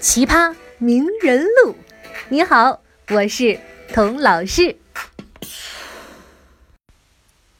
[0.00, 1.74] 奇葩名人录。
[2.28, 3.58] 你好，我是
[3.92, 4.76] 童老师。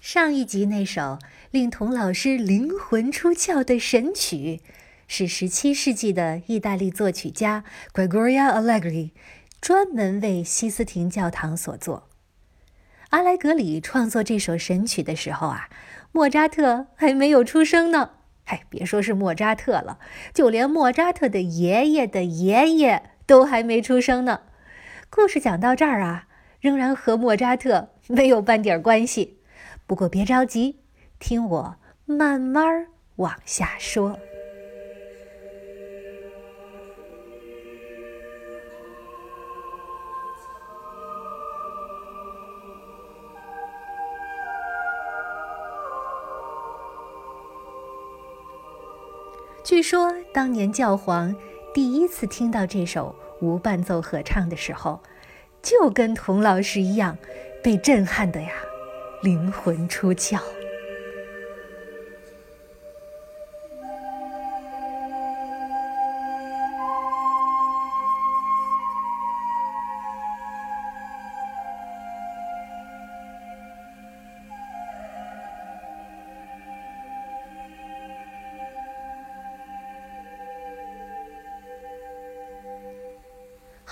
[0.00, 1.18] 上一集那首
[1.50, 4.60] 令童老师灵魂出窍的神曲，
[5.06, 9.10] 是十七世纪的意大利作曲家 Gregoria Allegri
[9.60, 12.08] 专门为西斯廷教堂所作。
[13.10, 15.68] 阿莱格里创作这首神曲的时候啊，
[16.12, 18.10] 莫扎特还没有出生呢。
[18.48, 19.98] 哎，别说是莫扎特了，
[20.34, 24.40] 就连莫扎特的爷爷的爷爷都还没出生呢。
[25.10, 26.26] 故事讲到这儿啊，
[26.60, 29.38] 仍然和莫扎特没有半点关系。
[29.86, 30.80] 不过别着急，
[31.18, 32.86] 听我慢慢
[33.16, 34.18] 往下说。
[49.68, 51.36] 据说当年教皇
[51.74, 54.98] 第一次听到这首无伴奏合唱的时候，
[55.60, 57.18] 就跟童老师一样，
[57.62, 58.50] 被震撼的呀，
[59.20, 60.40] 灵魂出窍。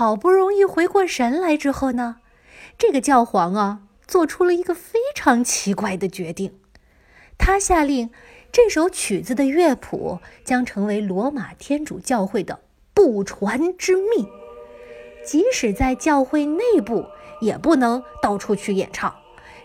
[0.00, 2.20] 好不容易回过神来之后呢，
[2.78, 6.58] 这个教皇啊，做出了一个非常奇怪的决定。
[7.36, 8.08] 他下令，
[8.50, 12.60] 这首曲子的乐谱将成为罗马天主教会的
[12.94, 14.26] 不传之秘，
[15.22, 17.04] 即使在教会内部
[17.42, 19.14] 也不能到处去演唱。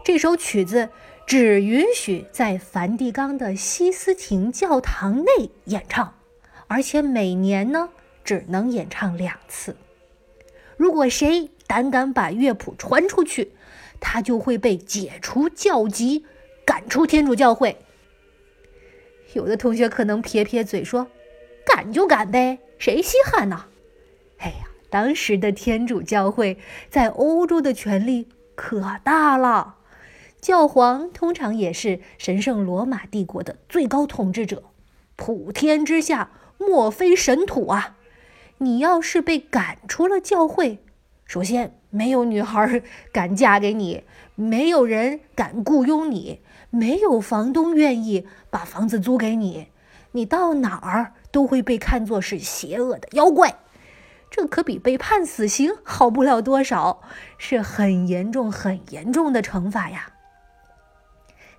[0.03, 0.89] 这首曲子
[1.25, 6.13] 只允许在梵蒂冈的西斯廷教堂内演唱，
[6.67, 7.87] 而且每年呢，
[8.25, 9.77] 只能演唱两次。
[10.77, 13.53] 如果谁胆敢把乐谱传出去，
[13.99, 16.25] 他就会被解除教籍，
[16.65, 17.77] 赶出天主教会。
[19.33, 21.07] 有的同学可能撇撇嘴说
[21.65, 23.65] ：“赶就赶呗，谁稀罕呢？”
[24.37, 26.57] 哎呀，当时的天主教会
[26.89, 29.75] 在欧洲的权力可大了，
[30.39, 34.63] 教皇通常也是神圣罗马帝国的最高统治者，
[35.15, 37.97] 普天之下莫非神土啊！
[38.59, 40.79] 你要是被赶出了教会，
[41.25, 44.03] 首先没有女孩敢嫁给你，
[44.35, 49.67] 没有人敢雇佣你，没有房东愿意把房子租给你，
[50.13, 53.55] 你到哪儿都会被看作是邪恶的妖怪。
[54.31, 57.01] 这可比被判死刑好不了多少，
[57.37, 60.13] 是很严重、很严重的惩罚呀。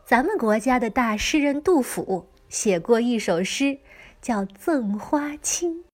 [0.04, 3.78] 咱们国家的大诗人杜甫写过一首诗，
[4.20, 5.84] 叫《赠花卿》。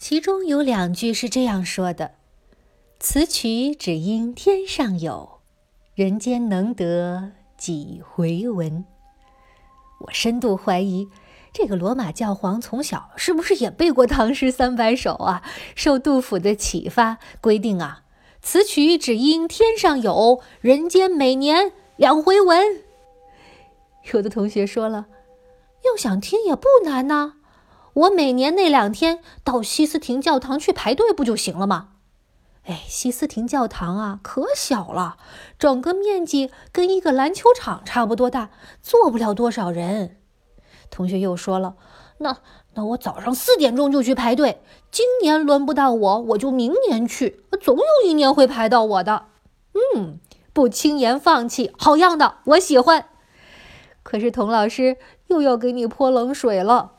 [0.00, 2.12] 其中有两句是这样说的
[2.98, 5.40] ：“此曲只应天上有，
[5.94, 8.86] 人间能得几回闻。”
[10.00, 11.06] 我深度怀疑，
[11.52, 15.42] 这个罗马教皇从小是不是也背过唐诗三百首啊？
[15.76, 18.04] 受杜甫的启发，规定啊，
[18.40, 22.80] 此曲只应天上有，人间每年两回闻。
[24.14, 25.08] 有的同学说了，
[25.84, 27.34] 要想听也不难呐。
[27.94, 31.88] 我每年那两天到西斯廷教堂去排队不就行了吗？
[32.64, 35.16] 哎，西斯廷教堂啊，可小了，
[35.58, 38.50] 整个面积跟一个篮球场差不多大，
[38.82, 40.18] 坐不了多少人。
[40.90, 41.74] 同学又说了，
[42.18, 42.36] 那
[42.74, 49.24] 那我早上四点钟就去排队，今年轮不到我，我就明年去，总有一年会排到我的。
[49.96, 50.20] 嗯，
[50.52, 53.06] 不轻言放弃，好样的，我喜欢。
[54.02, 54.98] 可是童老师
[55.28, 56.92] 又要给你泼冷水了。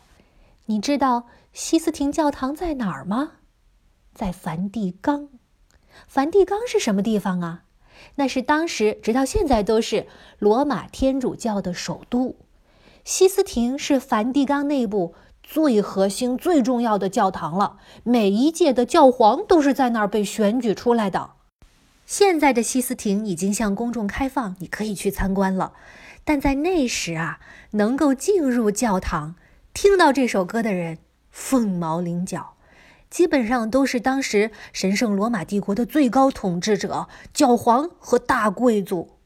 [0.72, 3.34] 你知道西斯廷教堂在哪儿吗？
[4.14, 5.28] 在梵蒂冈。
[6.08, 7.64] 梵蒂冈是什么地方啊？
[8.16, 10.08] 那是当时直到现在都是
[10.40, 12.38] 罗马天主教的首都。
[13.04, 15.14] 西斯廷是梵蒂冈内部
[15.44, 17.78] 最核心、最重要的教堂了。
[18.04, 21.32] 每一届的教皇都是在那儿被选举出来的。
[22.06, 25.74] 现在的西斯廷已经向公众开放，你可以去参观了。
[26.24, 27.42] 但在那时啊，
[27.72, 29.36] 能够进入教堂。
[29.74, 30.98] 听到这首歌的人，
[31.32, 32.56] 凤毛麟角。
[33.10, 39.18] 基本上都是当时神圣罗马帝国的最高统治者——教皇和大贵族。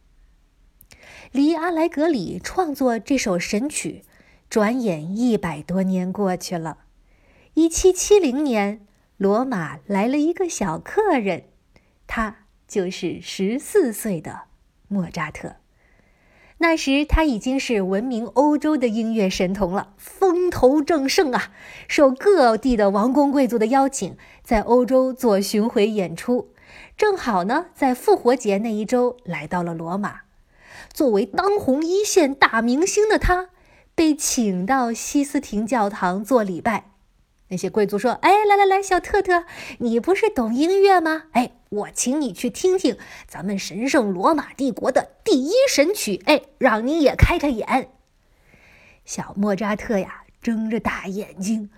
[1.31, 4.03] 离阿莱格里创作这首神曲，
[4.50, 6.80] 转眼一百多年过去了。
[7.53, 8.86] 一七七零年，
[9.18, 11.44] 罗马来了一个小客人，
[12.07, 14.44] 他就是十四岁的
[14.88, 15.57] 莫扎特。
[16.57, 21.51] 那时他已经是闻名欧洲的音乐神童了，风头正盛啊！
[21.87, 26.49] 受各地的王公贵族的邀请，在欧洲做巡回演出。
[26.95, 30.21] 正好呢，在复活节那一周来到了罗马。
[30.93, 33.49] 作为当红一线大明星的他，
[33.93, 36.94] 被请到西斯廷教堂做礼拜。
[37.50, 39.45] 那些贵族说：“哎，来来来，小特特，
[39.80, 41.24] 你不是懂音乐吗？
[41.31, 42.97] 哎。”我请你去听听
[43.27, 47.89] 咱们神圣罗马帝国的第一神曲，哎，让你也开开眼。
[49.03, 51.69] 小莫扎特呀，睁着大眼睛，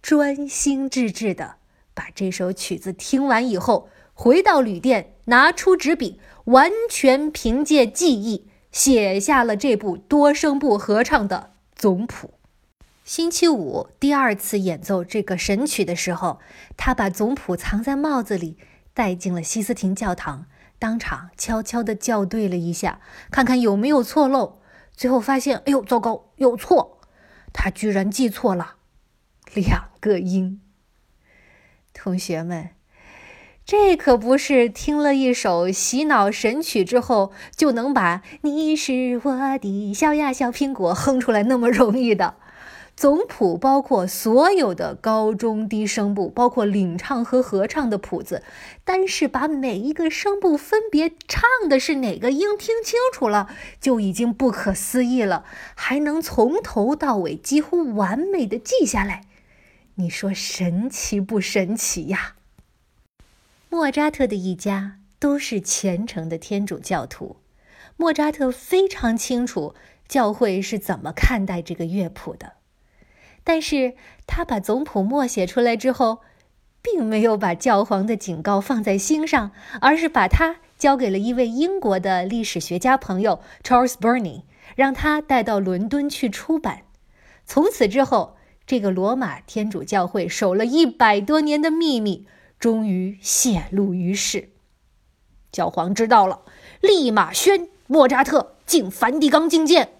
[0.00, 1.56] 专心致志的
[1.94, 12.34] 把这首曲子听完以后，回到旅店，拿出纸笔，完全凭借记忆写下了这部多声部合唱的总谱。
[13.10, 16.38] 星期五第二次演奏这个神曲的时候，
[16.76, 18.56] 他把总谱藏在帽子里。
[18.94, 20.46] 带进了西斯廷教堂，
[20.78, 23.00] 当场悄悄地校对了一下，
[23.32, 24.60] 看看有没有错漏。
[24.92, 27.00] 最后发现，哎呦，糟糕，有错！
[27.52, 28.76] 他居然记错了
[29.54, 30.60] 两个音。
[31.92, 32.70] 同学们，
[33.64, 42.36] 这可不是听了一首洗脑神曲之后就能把“你是我的小呀小苹果”哼出来那么容易的。
[43.00, 48.42] 总谱包括所有的高中低声部，包括领唱和合唱的谱子。
[48.84, 53.48] 单是把每一个声部分别唱的是哪个音听清楚了，
[53.80, 55.46] 就已经不可思议了。
[55.74, 59.22] 还能从头到尾几乎完美的记下来，
[59.94, 62.34] 你说神奇不神奇呀？
[63.70, 67.36] 莫扎特的一家都是虔诚的天主教徒，
[67.96, 69.74] 莫扎特非常清楚
[70.06, 72.59] 教会是怎么看待这个乐谱的。
[73.50, 73.94] 但是
[74.28, 76.20] 他把总谱默写出来之后，
[76.80, 79.50] 并没有把教皇的警告放在心上，
[79.80, 84.42] 而是把它交给了一位英国的历史学家朋友 Charles Burney，
[84.76, 86.82] 让他带到伦敦去出版。
[87.44, 92.28] 从此之后，这个罗马天主教会守了一百多年的秘密
[92.60, 94.50] 终于泄露于世。
[95.50, 96.42] 教皇知道了，
[96.80, 99.94] 立马宣莫扎特进梵蒂冈觐见。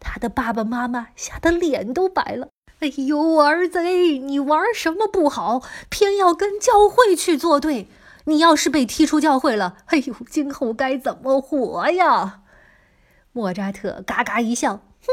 [0.00, 2.48] 他的爸爸妈妈吓得脸都白了。
[2.80, 7.88] 哎呦，儿子，你玩什么不好，偏要跟教会去作对？
[8.24, 12.40] 你要是被踢出教会了，哎呦，今后该怎么活呀？
[13.32, 15.12] 莫扎特嘎嘎一笑，哼，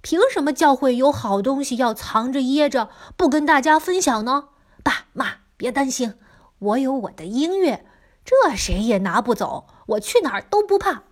[0.00, 4.48] 凭什么教会有好东西要藏着掖着，不跟大家分享呢？
[4.82, 6.14] 爸妈，别担心，
[6.58, 7.84] 我有我的音乐，
[8.24, 11.02] 这谁也拿不走，我去哪儿都不怕。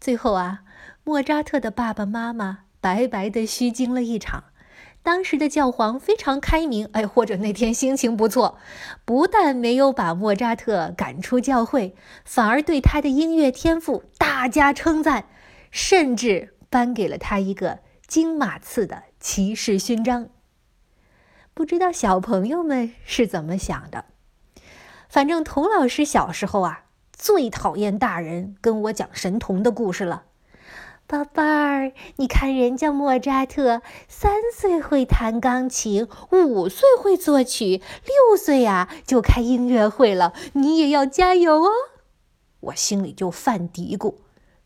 [0.00, 0.60] 最后啊，
[1.02, 4.44] 莫扎特的爸爸妈妈白白的虚惊了一场。
[5.04, 8.56] 当时的教皇非常开明，哎，或者那天心情不错，
[9.04, 15.26] 不但没有把莫扎特赶出教会，反而对他的音乐天赋大加称赞，
[15.70, 20.30] 甚至颁给了他一个金马刺的骑士勋章。
[21.52, 24.06] 不知道小朋友们是怎么想的？
[25.10, 30.24] 反正童老师小时候啊，最讨厌大人跟我讲神童的故事了。
[31.06, 40.32] 宝贝儿，你看人家莫扎特三岁会弹钢琴，五岁会作曲，六岁呀就开音乐会了。
[40.54, 41.70] 你也要加油哦！
[42.60, 44.14] 我心里就犯嘀咕，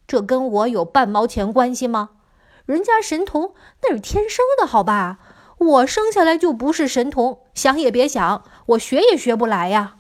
[0.07, 2.11] 这跟我有半毛钱关系吗？
[2.67, 3.53] 人家神童
[3.83, 5.19] 那是天生的，好吧？
[5.59, 9.97] 我生下来就不是神童，想也别想，我学也学不来呀。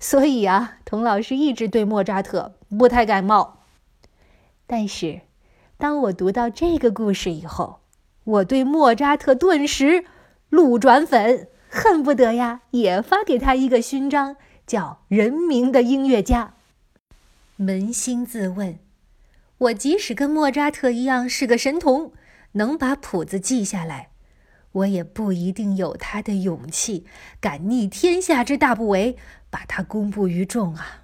[0.00, 3.60] 所以啊，童老师一直对莫扎特不太感冒，
[4.66, 5.20] 但是。
[5.76, 7.80] 当我读到这个故事以后，
[8.24, 10.04] 我对莫扎特顿时
[10.48, 16.54] 路转粉，恨不得呀也发给他一个勋章，叫“人民的音乐家”。
[17.58, 18.78] 扪心自问，
[19.58, 22.12] 我即使跟莫扎特一样是个神童，
[22.52, 24.10] 能把谱子记下来，
[24.72, 27.04] 我也不一定有他的勇气，
[27.40, 29.16] 敢逆天下之大不韪，
[29.50, 31.02] 把它公布于众啊。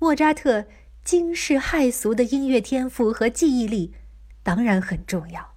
[0.00, 0.66] 莫扎特。
[1.04, 3.92] 惊世骇俗的音乐天赋和记忆力
[4.44, 5.54] 当然很重要，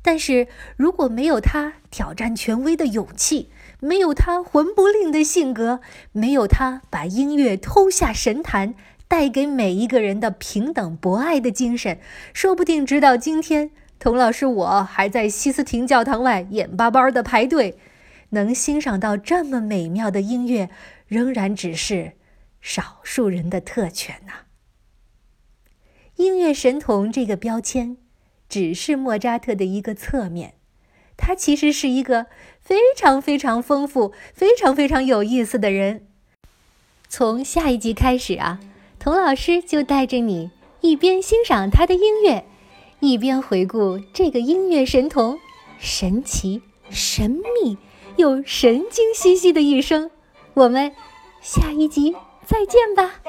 [0.00, 5.80] 但是如果没有他挑战权威的勇气，没有他魂不吝的性格，
[6.12, 8.74] 没有他把音乐偷下神坛，
[9.06, 12.00] 带给每一个人的平等博爱的精神，
[12.32, 17.78] 说不定直到今天，童老师我还在西斯廷教堂外眼巴巴的排队，
[18.30, 20.70] 能欣赏到这么美妙的音乐，
[21.06, 22.12] 仍然只是
[22.62, 24.32] 少数人的特权呐。
[26.24, 27.98] 音乐神童这个标签，
[28.48, 30.54] 只是莫扎特的一个侧面，
[31.18, 32.26] 他其实是一个
[32.60, 36.06] 非常非常丰富、非常非常有意思的人。
[37.08, 38.58] 从下一集开始啊，
[38.98, 40.50] 童老师就带着你
[40.80, 42.46] 一边欣赏他的音乐，
[43.00, 45.38] 一边回顾这个音乐神童
[45.78, 47.76] 神奇、神秘
[48.16, 50.10] 又神经兮兮的一生。
[50.54, 50.90] 我们
[51.42, 52.16] 下一集
[52.46, 53.20] 再见吧。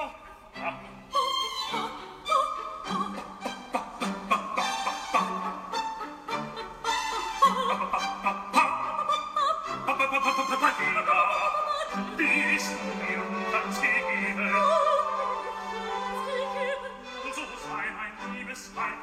[18.33, 18.99] Liebes Weib